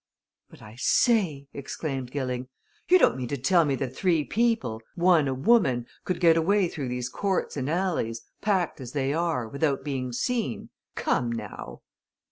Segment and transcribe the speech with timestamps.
[0.49, 2.47] "But I say!" exclaimed Gilling.
[2.89, 6.69] "You don't mean to tell me that three people one a woman could get away
[6.69, 10.71] through these courts and alleys, packed as they are, without being seen?
[10.95, 11.83] Come now!"